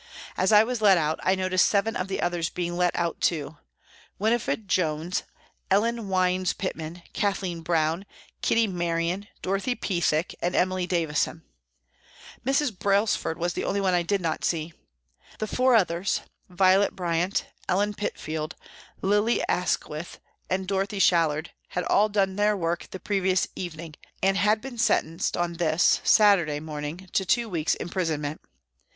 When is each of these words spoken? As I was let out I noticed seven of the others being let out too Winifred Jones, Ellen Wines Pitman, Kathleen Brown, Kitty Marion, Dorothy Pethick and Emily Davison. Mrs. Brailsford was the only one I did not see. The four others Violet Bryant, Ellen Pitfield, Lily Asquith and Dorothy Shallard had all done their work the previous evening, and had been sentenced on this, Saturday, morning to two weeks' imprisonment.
As 0.35 0.51
I 0.51 0.63
was 0.63 0.81
let 0.81 0.97
out 0.97 1.19
I 1.21 1.35
noticed 1.35 1.69
seven 1.69 1.95
of 1.95 2.07
the 2.07 2.21
others 2.23 2.49
being 2.49 2.75
let 2.75 2.95
out 2.95 3.21
too 3.21 3.57
Winifred 4.17 4.67
Jones, 4.67 5.21
Ellen 5.69 6.09
Wines 6.09 6.53
Pitman, 6.53 7.03
Kathleen 7.13 7.61
Brown, 7.61 8.07
Kitty 8.41 8.65
Marion, 8.65 9.27
Dorothy 9.43 9.75
Pethick 9.75 10.33
and 10.41 10.55
Emily 10.55 10.87
Davison. 10.87 11.43
Mrs. 12.43 12.79
Brailsford 12.79 13.37
was 13.37 13.53
the 13.53 13.63
only 13.63 13.79
one 13.79 13.93
I 13.93 14.01
did 14.01 14.21
not 14.21 14.43
see. 14.43 14.73
The 15.37 15.45
four 15.45 15.75
others 15.75 16.21
Violet 16.49 16.95
Bryant, 16.95 17.45
Ellen 17.69 17.93
Pitfield, 17.93 18.53
Lily 19.03 19.43
Asquith 19.47 20.17
and 20.49 20.67
Dorothy 20.67 20.97
Shallard 20.97 21.51
had 21.67 21.83
all 21.83 22.09
done 22.09 22.37
their 22.37 22.57
work 22.57 22.89
the 22.89 22.99
previous 22.99 23.47
evening, 23.55 23.93
and 24.23 24.35
had 24.35 24.61
been 24.61 24.79
sentenced 24.79 25.37
on 25.37 25.57
this, 25.57 26.01
Saturday, 26.03 26.59
morning 26.59 27.07
to 27.13 27.23
two 27.23 27.47
weeks' 27.47 27.75
imprisonment. 27.75 28.41